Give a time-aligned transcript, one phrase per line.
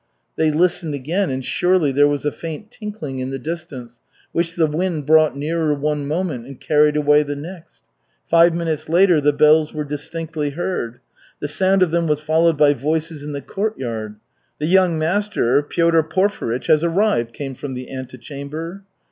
[0.35, 4.65] They listened again, and surely there was a faint tinkling in the distance, which the
[4.65, 7.83] wind brought nearer one moment and carried away the next.
[8.27, 11.01] Five minutes later the bells were distinctly heard.
[11.39, 14.15] The sound of them was followed by voices in the court yard.
[14.57, 18.83] "The young master, Piotr Porfirych, has arrived," came from the antechamber.